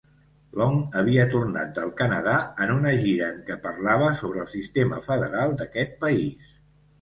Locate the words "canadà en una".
1.99-2.93